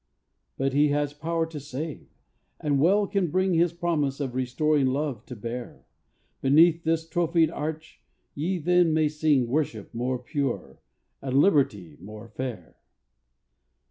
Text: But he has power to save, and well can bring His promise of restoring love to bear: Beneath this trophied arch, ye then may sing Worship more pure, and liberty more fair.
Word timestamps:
But 0.57 0.73
he 0.73 0.87
has 0.87 1.13
power 1.13 1.45
to 1.45 1.59
save, 1.59 2.09
and 2.59 2.79
well 2.79 3.05
can 3.05 3.29
bring 3.29 3.53
His 3.53 3.71
promise 3.71 4.19
of 4.19 4.33
restoring 4.33 4.87
love 4.87 5.23
to 5.27 5.35
bear: 5.35 5.85
Beneath 6.41 6.83
this 6.83 7.07
trophied 7.07 7.51
arch, 7.51 8.01
ye 8.33 8.57
then 8.57 8.95
may 8.95 9.07
sing 9.07 9.45
Worship 9.47 9.93
more 9.93 10.17
pure, 10.17 10.81
and 11.21 11.37
liberty 11.39 11.97
more 11.99 12.29
fair. 12.29 12.77